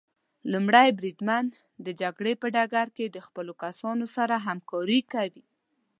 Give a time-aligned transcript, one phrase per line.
[0.51, 1.45] لومړی بریدمن
[1.85, 5.43] د جګړې په ډګر کې د خپلو کسانو سره همکاري کوي.